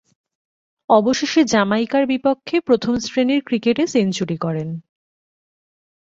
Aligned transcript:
অবশেষে 0.89 1.41
জামাইকার 1.43 2.03
বিপক্ষে 2.05 2.55
প্রথম-শ্রেণীর 2.59 3.41
ক্রিকেটে 3.45 3.83
সেঞ্চুরি 3.87 4.37
করেন। 4.37 4.69